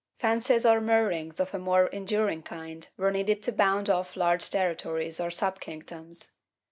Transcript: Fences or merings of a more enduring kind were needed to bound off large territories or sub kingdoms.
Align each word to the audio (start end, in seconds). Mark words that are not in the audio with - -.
Fences 0.17 0.65
or 0.65 0.81
merings 0.81 1.39
of 1.39 1.53
a 1.53 1.59
more 1.59 1.85
enduring 1.85 2.41
kind 2.41 2.87
were 2.97 3.11
needed 3.11 3.43
to 3.43 3.51
bound 3.51 3.87
off 3.87 4.15
large 4.15 4.49
territories 4.49 5.19
or 5.19 5.29
sub 5.29 5.59
kingdoms. 5.59 6.31